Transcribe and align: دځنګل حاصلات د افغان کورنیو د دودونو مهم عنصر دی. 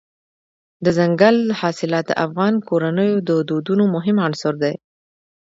دځنګل 0.85 1.37
حاصلات 1.59 2.05
د 2.07 2.11
افغان 2.25 2.53
کورنیو 2.67 3.17
د 3.27 3.31
دودونو 3.49 3.83
مهم 3.95 4.17
عنصر 4.25 4.53
دی. 4.63 4.73